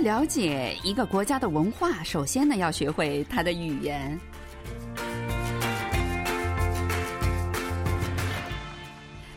[0.00, 4.18] 了解一个国家的文化，首先呢要学会它的语言。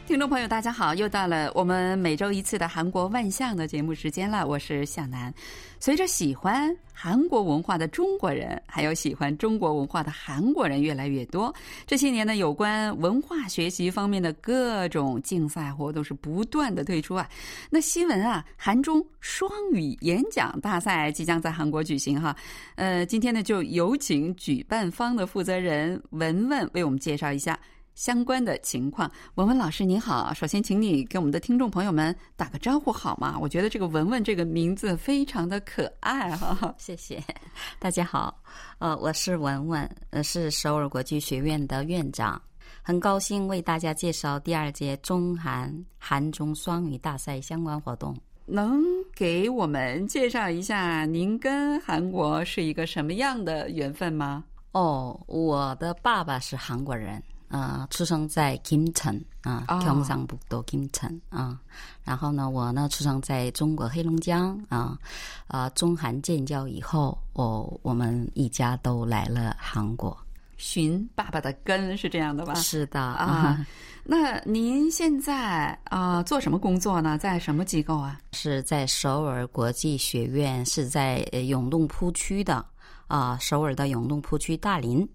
[0.05, 4.46] 听众朋友，大家好，又到了我们每周一次的韩国万象的节目时间了。
[4.46, 5.34] 我是向南。
[5.82, 11.51] 随着喜欢韩国文化的中国人，还有喜欢中国文化的韩国人越来越多，
[11.87, 17.28] 这些年呢，有关文化学习方面的各种竞赛活动是不断的推出啊。
[17.71, 22.36] 那新闻啊，韩中双语演讲大赛即将在韩国举行哈。
[22.75, 27.59] 呃，今天呢，就有请举办方的负责人文文为我们介绍一下。
[27.95, 33.38] 相关的情况，文文老师您好，首先请你给我们的听众朋友们打个招呼好吗？
[33.39, 37.23] 我觉得这个文文这个名字非常的可爱哈，谢谢
[37.80, 38.36] 大家好，
[38.80, 42.41] 呃，我是文文，呃，是首尔国际学院的院长，
[42.81, 48.81] 很高兴为大家介绍第二届中韩韩中双语大赛相关活动，能
[49.14, 54.44] 给我们介绍一下您跟韩国是一个什么样的缘分吗？
[54.72, 57.22] 哦，我的爸爸是韩国人。
[57.51, 61.61] 啊，出生在金城啊，경상북도金城啊。
[62.03, 64.98] 然后呢，我呢出生在中国黑龙江啊。
[65.47, 70.17] 啊，中韩建交以后，我我们一家都来了韩国，
[70.56, 72.55] 寻爸爸的根是这样的吧？
[72.55, 73.65] 是的啊。
[74.03, 77.17] 那您现在啊做什么工作呢？
[77.17, 78.20] 在什么机构啊？
[78.33, 82.65] 是在首尔国际学院，是在永动铺区的
[83.06, 85.09] 啊，首尔的永动铺区大林。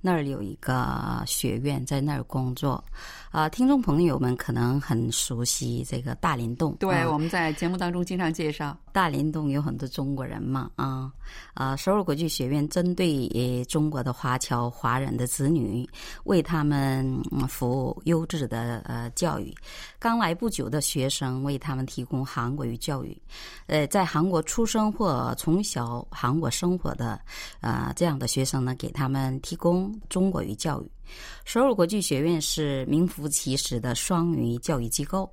[0.00, 2.82] 那儿有一个学院，在那儿工作。
[3.30, 6.74] 啊，听众朋友们可能很熟悉这个大林洞。
[6.80, 10.70] 对，我们在节目当中经常介绍大林洞有很多中国人嘛。
[10.76, 11.12] 啊
[11.52, 15.86] 啊，首尔国际学院针对中国的华侨华人的子女，
[16.24, 19.54] 为他们服务优质的呃教育。
[19.98, 23.20] 刚来不久的学生为他们提供韩国语教育。
[23.66, 27.20] 呃，在韩国出生或从小韩国生活的
[27.60, 30.90] 啊这样的学生呢，给他们提供中国语教育。
[31.44, 35.30] 首尔国际学院是名副其实的双语教育机构。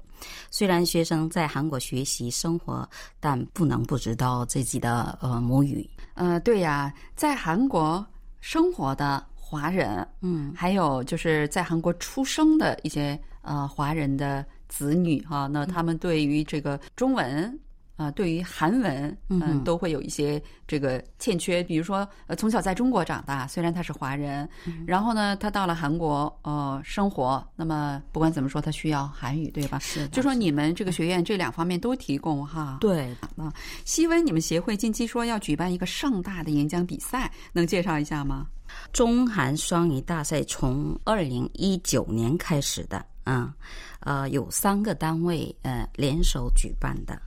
[0.50, 5.88] 虽然学生在韩国学习生活，但不能不知道自己的呃母语。
[6.16, 8.06] 呃，对呀，在韩国
[8.40, 17.59] 生活的华人，嗯，还有就是在韩国出生的一些呃华人的子女哈，那他们对于这个中文。
[17.96, 21.64] 啊，对于韩文，嗯，都会有一些这个欠缺。
[21.64, 24.48] 比如说，呃，从小在中国长大，虽然他是华人，
[24.86, 29.80] 然后呢，他到了韩国，呃，生活，那么不管怎么说，他需要韩语，对吧？
[29.80, 30.08] 是。
[30.10, 32.78] 就说你们这个学院这两方面都提供哈。
[32.82, 33.16] 对。
[33.38, 33.54] 啊，
[33.86, 38.48] 西温，你们协会近期说要举办一个盛大的演讲比赛，能介绍一下吗？
[38.92, 43.54] 中韩双语大赛从二零一九年开始的，啊，
[44.02, 47.18] 呃，有三个单位呃联手举办的。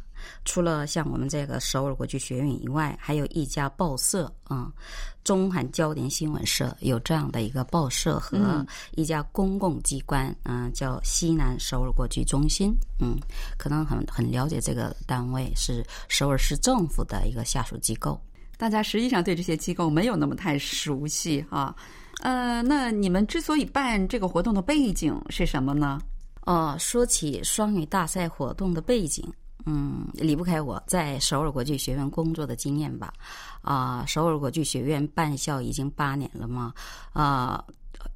[0.45, 4.73] 除了像我们这个首尔国际学院以外，还有一家报社啊，
[5.25, 13.17] 中韩焦点新闻社有这样的一个报社和一家公共机关，嗯，叫西南首尔国际中心，嗯，
[13.57, 18.21] 可能很很了解这个单位是首尔市政府的一个下属机构。
[18.57, 21.75] 大家实际上对这些机构没有那么太熟悉哈，
[22.23, 26.01] 呃，那你们之所以办这个活动的背景是什么呢？
[26.45, 29.23] 哦，说起双语大赛活动的背景。
[29.67, 33.13] 嗯，离不开我在首尔国际学院工作的经验吧。
[33.63, 36.73] 啊，首尔国际学院办校已经八年了嘛，
[37.13, 37.65] 啊。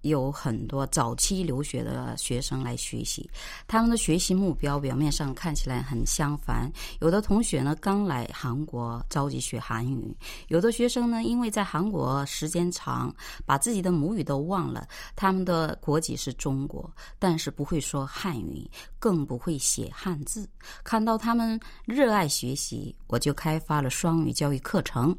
[0.00, 3.30] 有很多早期留学的学生来学习，
[3.69, 6.72] 他们的学习目标表面上看起来很相反。
[7.00, 10.16] 有的同学呢刚来韩国着急学韩语，
[10.48, 13.14] 有的学生呢因为在韩国时间长，
[13.47, 14.88] 把自己的母语都忘了。
[15.14, 20.48] 他们的国籍是中国，但是不会说汉语，更不会写汉字。
[20.82, 25.16] 看到他们热爱学习，我就开发了双语教育课程。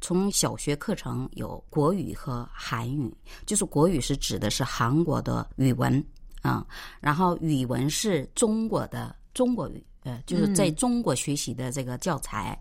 [0.00, 3.14] 从小学课程有国语和韩语，
[3.46, 6.02] 就是国语是指的是韩国的语文
[6.42, 6.66] 啊，
[7.00, 12.58] 然后语文是中国的中国语，呃，就是在中国学习的这个教材，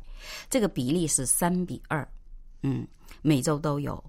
[0.50, 2.08] 这个比例是三比二，
[2.64, 2.88] 嗯，
[3.22, 4.04] 每周都有。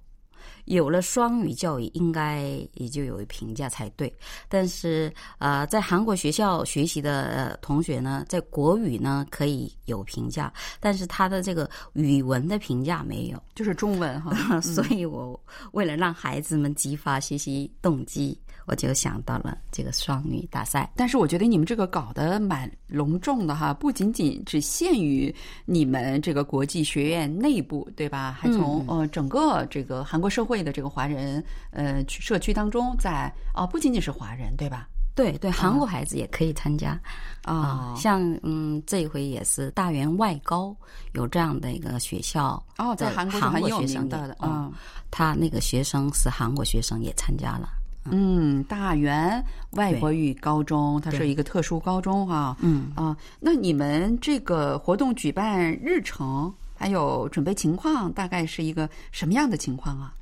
[0.65, 2.43] 有了双语教育，应该
[2.75, 4.13] 也就有评价才对。
[4.49, 14.61] 但是，呃，在韩国学校学习的同学呢，在国语呢可以有评价，但是他的这个语文的评价没有，就是中文哈。
[14.61, 15.39] 所以我
[15.73, 18.39] 为了让孩子们激发学习动机。
[18.71, 25.35] 我就想到了这个双语大赛，但是我觉得你们这个搞得蛮隆重的哈，不仅仅只限于
[25.65, 28.31] 你们这个国际学院内部，对吧？
[28.39, 34.89] 还从呃整个这个韩国社会的这个华人呃社区当中，在啊不仅仅是华人，对吧？
[35.17, 36.97] 对对，韩国孩子也可以参加
[37.43, 40.75] 啊，像嗯，这一回也是大原外高
[41.15, 44.73] 有这样的一个学校哦，在韩国很有名的嗯，
[45.11, 47.69] 他那个学生是韩国学生也参加了。
[48.05, 52.57] 嗯，大原外国语高中，它是一个特殊高中哈。
[52.61, 60.15] 嗯啊，那你们这个活动举办日程还有准备情况，大概是一个什么样的情况啊？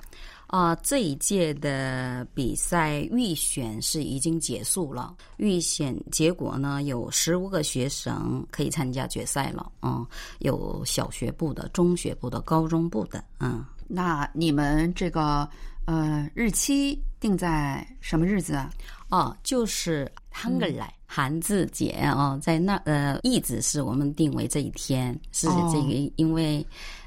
[0.48, 9.70] 啊，这一届的比赛预选是已经结束了，预选结果呢有十五个学生可以参加决赛了。
[9.82, 10.04] 嗯，
[10.40, 13.22] 有小学部的、中学部的、高中部的。
[13.38, 15.48] 嗯，那你们这个。
[15.88, 18.70] 呃，日期定在什么日子啊？
[19.08, 26.64] 哦，就是汉格来韩字节哦，在那呃，一直是我们定为这一天，是这个，因为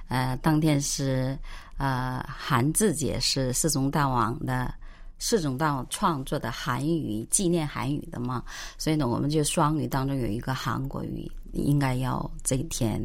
[0.08, 1.38] 呃，当天是
[1.78, 4.74] 呃，韩字节是世宗大王的
[5.20, 8.44] 世宗大王创作的韩语，纪念韩语的嘛，
[8.80, 13.00] 所以呢，我们就双语当中有一个韩国语，应该要这一天。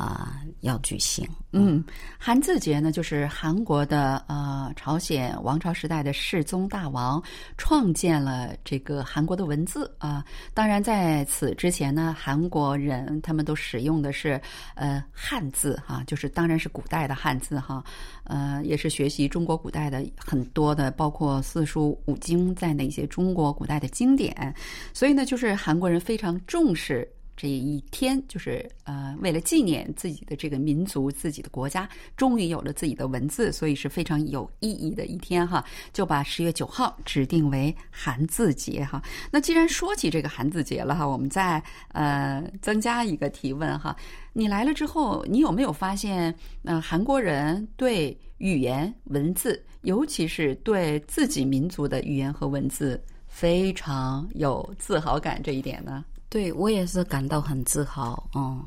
[0.00, 1.28] 啊，要举行。
[1.52, 1.84] 嗯，
[2.16, 7.22] 韩字节呢，就是韩国的呃朝鲜王朝时代的世宗大王
[7.58, 10.24] 创建了这个韩国的文字啊。
[10.54, 14.40] 当然，在此之前呢，韩国人他们都使用的是
[14.74, 17.84] 呃汉字哈，就是当然是古代的汉字哈。
[18.24, 24.54] 呃，也是学习中国古代的很多的，包括四书五经在那些中国古代的经典。
[24.94, 27.06] 所以呢，就是韩国人非常重视。
[27.40, 35.64] 这一天就是呃，为了纪念自己的这个民族、自己的国家，终于有了自己的文字，所以是非常有意义的一天哈。
[35.90, 39.02] 就把十月九号指定为韩字节哈。
[39.30, 43.96] 那既然说起这个韩字节了哈，我们再呃增加一个提问哈。
[44.34, 46.34] 你来了之后，你有没有发现，
[46.64, 56.04] 呃，韩国人对语言文字，尤其是对自己民族的语言和文字，非常有自豪感这一点呢？
[56.30, 58.64] 对我也是感到很自豪，嗯，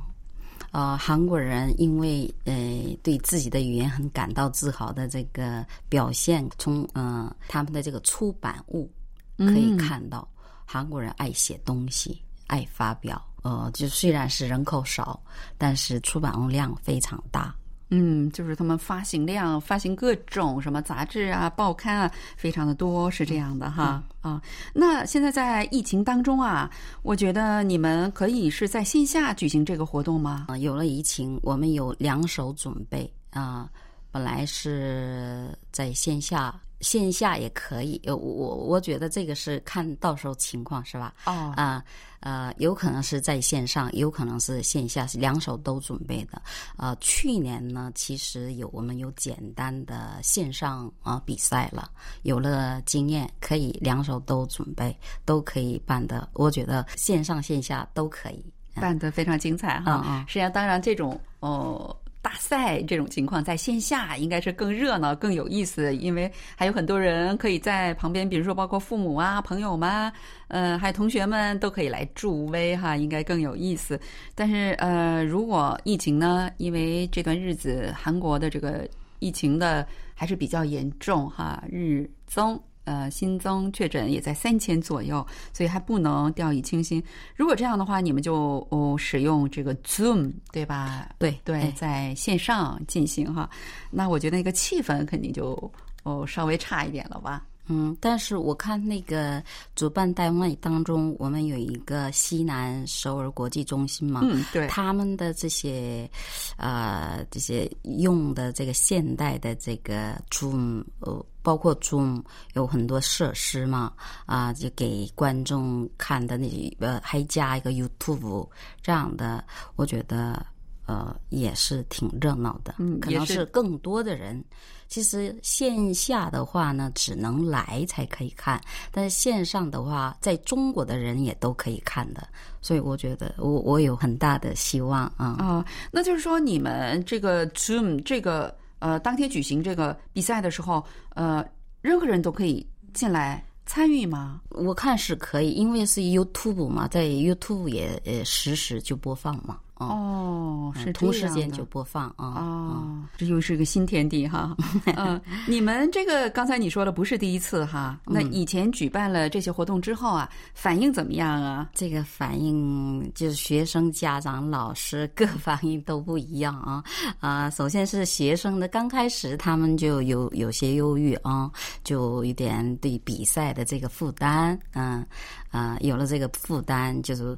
[0.72, 2.54] 呃，韩国人因为呃
[3.02, 8.92] 对自己的语言很感到自豪的这个表现，从嗯他们的这个出版物
[9.38, 10.28] 可以看到，
[10.66, 15.18] 韩国人爱写东西，爱发表，呃，就虽然是人口少，
[15.58, 17.56] 但是出版物量非常大。
[17.96, 24.42] 嗯，就是他们发行量，发行各种什么杂志啊、报刊啊，非常的多，是这样的哈啊。
[24.74, 26.68] 那现在在疫情当中啊，
[27.04, 30.46] 我觉得你们可以是在线下举行这个活动吗？
[30.48, 33.70] 啊，有了疫情，我们有两手准备啊。
[34.12, 36.54] 本来是在线下。
[36.84, 41.16] 线下也可以，我我我觉得这个是看到时候情况是吧？
[41.26, 41.84] 哦啊
[42.20, 46.42] 呃，有可能是在线上，有可能是线下，是两手都准备的。
[46.78, 51.90] 呃，去年呢，其实有我们有简单的线上啊比赛了，
[52.22, 56.30] 有了经验，可以两手都准备，都可以办的。
[56.34, 58.46] 我觉得线上线下都可以
[58.76, 60.24] 办得非常精彩哈。
[60.28, 61.94] 实际上，当然这种哦。
[62.24, 70.10] 大赛这种情况在线下应该是更热闹、更有意思，因为还有很多人可以在旁边，比如说包括父母啊、朋友们，
[70.48, 74.00] 嗯，还有同学们都可以来助威哈，应该更有意思。
[74.34, 78.88] 但是呃，如果疫情呢，因为这段日子韩国的这个
[79.20, 79.86] 疫情的
[80.16, 82.58] 还是比较严重哈，日增。
[82.86, 87.02] 呃，新增确诊也在三千左右，所以还不能掉以轻心。
[87.36, 91.10] 如果这样的话，你们就哦使用这个 Zoom 对吧？
[91.18, 93.50] 对对，在线上进行哈，
[93.90, 95.72] 那我觉得那个气氛肯定就
[96.04, 97.46] 哦稍微差一点了吧。
[97.68, 99.42] 嗯，但是我看那个
[99.74, 106.10] 主办单位当中，我们有一个西南首尔国际中心嘛，嗯，对，他们的这些，
[106.58, 112.24] 呃，这些用的这个现代的这个 Zoom，呃，包括 Zoom
[112.54, 113.94] 有很多设施嘛，
[114.26, 118.48] 啊，就给观众看的那呃，还加一个 YouTube
[118.82, 119.44] 这样的，
[119.76, 120.44] 我觉得
[120.88, 124.44] 呃也是挺热闹的，嗯，可能是更多的人。
[124.90, 128.60] 其实线下的话呢，只能来才可以看；
[128.92, 132.28] 但是线上的话，在中国的人也都可以看的。
[132.62, 135.26] 所以我觉得，我我有很大的希望啊！
[135.40, 140.84] 啊，那就是说，你们这个 Zoom 这个呃，当天举行这个比赛的时候，
[141.16, 141.42] 呃，
[141.80, 144.42] 任何人都可以进来参与吗？
[144.50, 149.58] 我看是可以，因为是 YouTube 嘛，在 YouTube 也呃实时就播放嘛。
[149.76, 152.26] 哦，是同时间就播放啊。
[152.38, 154.56] 哦，这又是个新天地哈。
[154.96, 161.70] 嗯，你们这个刚才你说的不是第一次哈，那以前举办了这些活动之后啊，反应怎么样啊？
[161.74, 166.84] 这个反应就是学生、家长、老师各反应都不一样啊
[167.20, 167.50] 啊！
[167.50, 171.52] 首先是学生的，刚开始他们就有有些忧郁啊，
[171.84, 175.06] 就有点对比赛的这个负担，嗯
[175.52, 177.36] 啊，有了这个负担，就是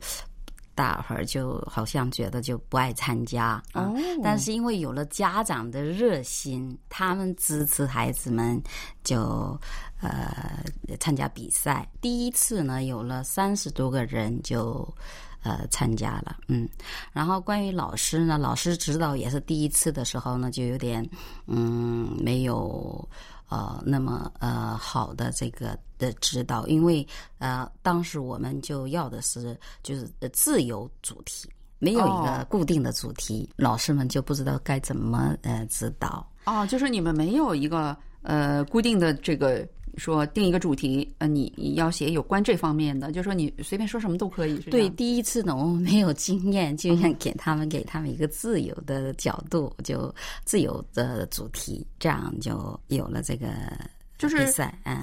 [0.75, 3.83] 大伙儿就好像觉得就不爱参加啊。
[3.83, 8.61] 哦但是因为有了家长的热心，他们支持孩子们
[9.03, 9.59] 就
[10.01, 10.63] 呃
[10.99, 11.89] 参加比赛。
[12.01, 14.87] 第一次呢，有了三十多个人就
[15.41, 16.67] 呃参加了，嗯。
[17.11, 21.07] 然后关于老师呢，老师指导也是第一次的时候呢，就有点
[21.47, 23.07] 嗯没有。
[23.47, 27.05] 呃，那么呃好的这个的指导，因为
[27.37, 31.49] 呃当时我们就要的是就是呃自由主题，
[31.79, 36.27] 没有一个哦固定的主题，老师们就不知道该怎么呃指导。
[36.45, 53.47] 哦，就是你们没有一个呃固定的这个说定一个主题，呃，你你要写有关这方面的，就说你随便说什么都可以，是对，第一次呢，我们没有经验，就想给他们给他们一个自由的角度，就自由的主题，这样就有了这个
[54.17, 54.45] 就是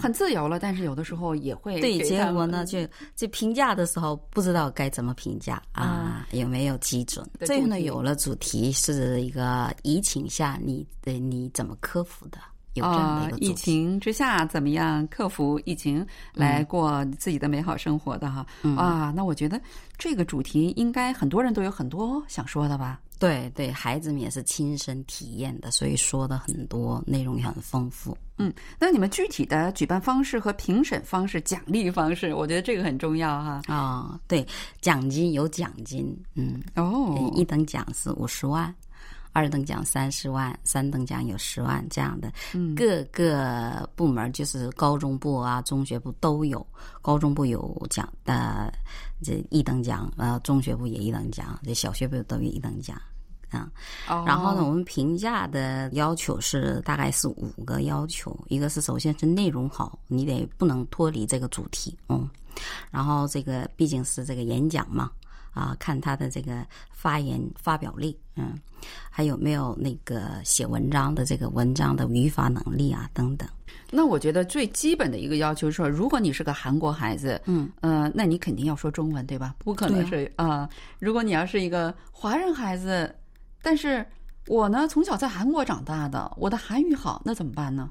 [0.00, 2.78] 很自由了，但是有的时候也会对，结果呢，就
[3.14, 7.25] 就评价的时候不知道该怎么评价啊，有没有基准？
[7.38, 12.38] 的这个呢，有了主题是一个疫情下你的你怎么克服的？
[12.75, 13.54] 有这样的啊一个，主疫。
[13.54, 19.12] 情之下怎么样克服疫情来过自己的美好生活的哈、嗯啊？
[19.14, 19.61] 那我觉得
[19.99, 22.99] 这个主题应该很多人都有很多想说的吧？
[23.23, 28.19] 对对，孩子们也是亲身体验的，所以说的很多内容也很丰富。
[28.38, 33.62] 嗯，那你们具体的举办方式和评审方式、奖励方式，我觉得这个很重要哈。
[33.69, 34.45] 啊、对，
[34.81, 38.75] 奖金有奖金，嗯，哦，一等奖是五十万，
[39.33, 42.33] 二等奖三十万，三等奖有十万这样的。
[42.55, 46.67] 嗯各个部门就是高中部啊、中学部都有，
[47.00, 48.75] 高中部有奖的
[49.23, 53.00] 这一等奖，呃，中学部也一等奖，这小学部都有一等奖。
[53.59, 53.71] 啊，
[54.09, 62.28] 哦然后呢，我们评价的要求是大概是五个要求，一个是首先是内容好，你得不能脱离这个主题，嗯，
[62.90, 65.11] 然后这个毕竟是这个演讲嘛，
[65.52, 68.59] 啊，看他的这个发言发表力，嗯，
[69.11, 73.49] 还有没有那个写文章的这个文章的语法能力啊等等。
[73.94, 79.54] 那我觉得最基本的一个要求是说，如果你是个韩国孩子，嗯，呃，那你肯定要说中文，对吧？
[79.59, 80.66] 不可能是啊、
[80.99, 83.14] 如果你要是一个华人孩子，
[83.62, 84.04] 但是
[84.49, 87.88] 我呢从小在韩国长大的，我的韩语好，那怎么办呢？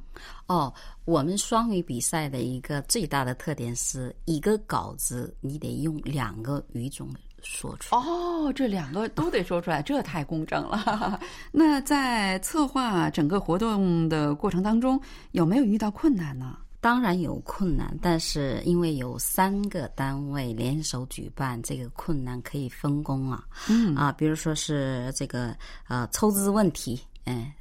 [0.47, 0.73] 哦，
[1.05, 7.09] 我们双语比赛的一个最大的特点是一个稿子你得用两个语种
[7.41, 8.01] 说出来。
[8.01, 11.19] 哦，这两个都得说出来，这太公正了。
[11.53, 14.99] 那在策划整个活动的过程当中，
[15.31, 16.57] 有没有遇到困难呢？
[16.81, 23.45] 当然有困难，但是因为有三个单位联手举办，这个困难可以分工啊。
[23.69, 25.55] 嗯啊，比如说是这个
[25.87, 27.51] 呃抽资问题，嗯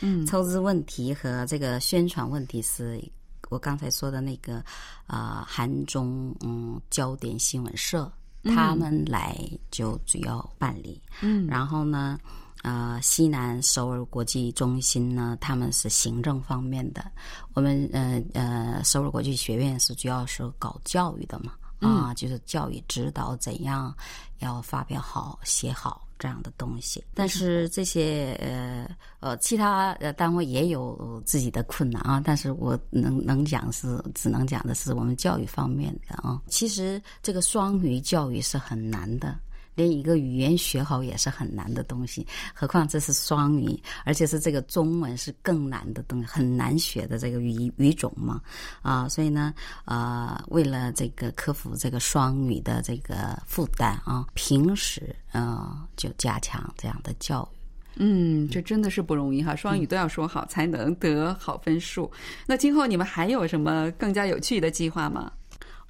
[0.00, 3.02] 嗯抽资问题和这个宣传问题是
[3.48, 4.62] 我刚才说的那个
[5.06, 8.12] 啊、韩中嗯焦点新闻社
[8.44, 9.38] 他们来
[9.70, 12.20] 就主要办理，嗯然后呢。
[12.66, 17.06] 呃，西南首尔国际中心呢，他们是行政方面的，
[17.54, 23.94] 我们呃呃首尔国际学院是主要是搞教育的嘛，啊、就是教育指导怎样
[24.40, 27.04] 要发表好、写好这样的东西。
[27.14, 36.42] 但是这些呃呃其他呃单位也有自己的困难啊，但是我能能讲是只能讲的是我们教育方面的啊。
[36.48, 39.38] 其实这个双语教育是很难的。
[39.76, 48.40] 连一个语言学好也是很难的东西，何况这是双语，而且是这个中文是更难的东西，很难学的这个语语种嘛，
[48.82, 49.54] 啊，所以呢，
[49.84, 57.56] 呃，为了这个克服这个双语的这个负担啊，平时呃就加强这样的教育。
[57.98, 62.10] 嗯，这真的是不容易哈，双语都要说好才能得好分数。
[62.46, 65.32] 那今后你们还有什么更加有趣的计划吗？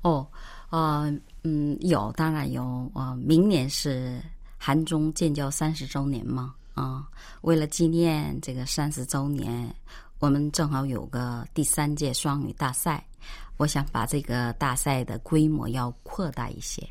[0.02, 0.25] 哦，
[0.71, 1.12] 呃，
[1.49, 2.91] 嗯，有，当然有。
[2.93, 4.21] 呃，明年是
[4.59, 7.07] 韩中建交三十周年嘛，啊、
[7.43, 9.73] 为了纪念这个三十周年，
[10.19, 13.07] 我们正好有个第三届双语大赛，
[13.59, 16.85] 我想把这个大赛的规模要扩大一些，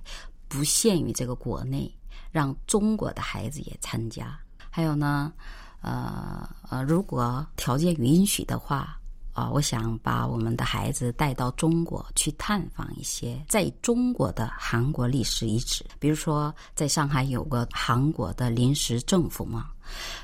[0.48, 1.94] 不限于这个国内，
[2.32, 4.40] 让中国的孩子也参加。
[4.70, 5.34] 还有呢，
[5.82, 8.98] 呃呃，如果条件允许的话，
[9.36, 19.70] 啊，我想把我们的孩子带到中国去探访一些在中国的韩国历史遗址，比如说在上海有个韩国的临时政府嘛。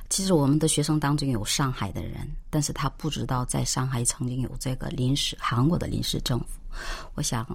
[0.09, 6.45] 其实我们的学生当中有上海的人，但是他不知道在上海曾经有这个临时韩国的临时政府。
[7.15, 7.45] 我想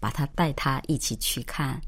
[0.00, 1.78] 把他带他一起去看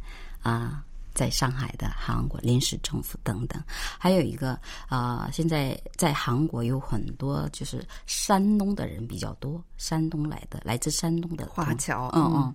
[0.43, 0.85] 啊。
[1.17, 3.61] 在上海的韩国临时政府等等，
[3.99, 12.55] 还有一个啊，现在在韩国有很多就是山东的人比较多，山东来的，来自山东的华侨，嗯嗯，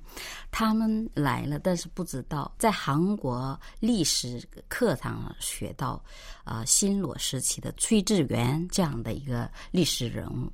[0.51, 5.99] 他们来了，但是不知道在韩国历史课堂学到
[6.43, 10.51] 啊，新罗时期的崔志元这样的一个历史人物，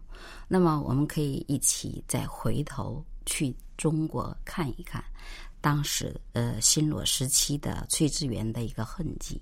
[0.48, 5.04] 那么我们可以一起再回头去中国看一看。
[5.62, 9.42] 当时呃，新罗时期的崔志元的一个痕迹。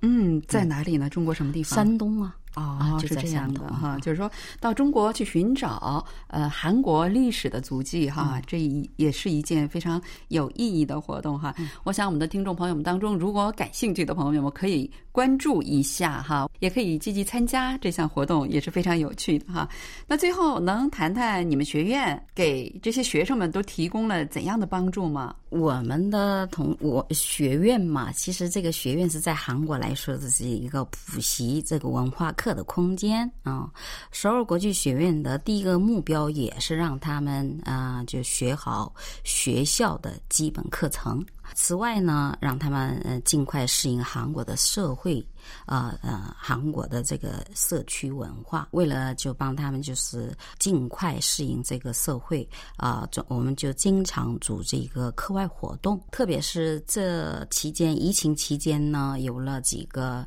[0.00, 1.08] 嗯，在哪里呢？
[1.08, 1.76] 中国什么地方？
[1.76, 2.36] 山东啊。
[2.54, 11.54] 哦，是这样的哈，就是说到中国去寻找呃韩国历史的足迹哈，这一也是一件非常有意义的活动哈。
[11.82, 19.66] 我想我们的听众朋友们当中，如果感兴趣的朋友们可以关注一下哈，也可以积极参加这项活动，也是非常有趣的哈。
[20.06, 25.34] 那最后能谈谈你们学院给这些学生们都提供了怎样的帮助吗？
[25.52, 32.32] 我们的同我学院嘛，其实这个学院是在韩国来说，这是一个补习这个文化。
[32.32, 33.70] 课的空间啊，
[34.10, 38.92] 首尔国际学院的第一个目标也是让他们啊，就学好
[39.22, 41.24] 学校的基本课程。
[41.54, 45.24] 此外呢，让他们呃尽快适应韩国的社会，
[45.66, 48.68] 呃呃，韩国的这个社区文化。
[48.72, 56.00] 为了就帮他们就是尽快适应这个社会啊，我们就经常组织一个课外活动。
[56.10, 60.26] 特别是这期间疫情期间呢，有了几个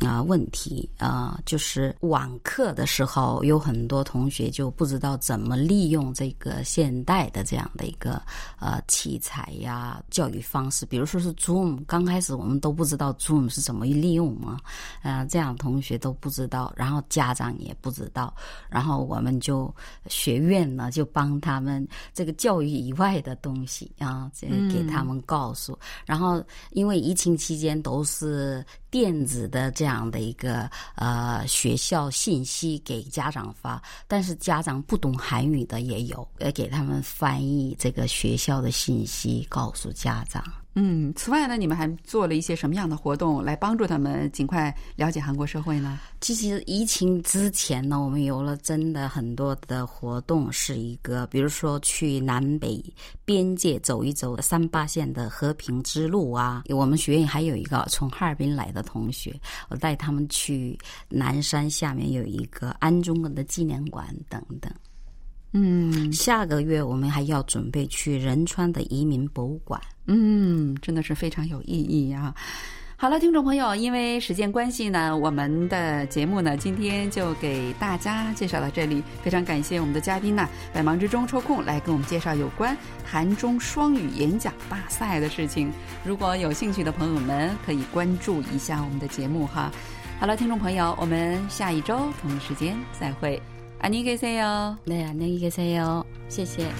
[0.00, 8.20] 啊问题啊，就是网课的时候，有很多同学就不知道怎么利用这个现代的这样的一个
[8.58, 10.70] 呃器材呀，教育方。
[10.70, 14.58] 式，比如说是 Zoom，刚开始我们都不知道 Zoom 是怎么利用嘛，
[15.02, 18.34] 呃，这样同学都不知道，然后家长也不知道，
[18.68, 19.72] 然后我们就
[20.08, 28.64] 学院呢就帮他们这个教育以外的东西啊，这给他们告诉，然后因为疫情期间都是。
[28.90, 40.42] 电子的这样的一个呃学校信息给家长发，但是家长不懂韩语的也有，呃给他们翻译这个学校的信息，告诉家长。
[40.78, 45.98] 嗯，此外呢，你们还做了一些什么样的活动来帮助他们尽快了解韩国社会呢？
[46.20, 52.84] 其实疫情之前呢，我们有了真的很多的活动，是一个，比如说去南北
[53.24, 56.64] 边界走一走，三八线的和平之路啊。
[56.68, 59.34] 我们学院还有一个从哈尔滨来的同学，
[59.70, 64.70] 我带他们去南山下面有一个安中的纪念馆等等。
[65.58, 69.80] 嗯，下个月我们还要准备去仁川的移民博物馆。
[70.06, 72.34] 嗯，真的是非常有意义啊！
[72.98, 79.02] 好了，听众朋友，因为时间关系呢，我们的节目呢今天就给大家介绍到这里。
[79.22, 85.72] 非常感谢我们的嘉宾呢，百忙之中抽空来跟我们介绍有关韩中双语演讲大赛的事情。
[86.04, 89.72] 如果有兴趣的朋友们，可以关注一下我们的节目哈。
[90.20, 93.40] 好了，听众朋友，我们下一周同一时间再会。
[93.78, 94.78] 안녕히 계세 요。
[94.86, 96.04] 네 안녕히 계세 요。
[96.28, 96.70] 谢谢。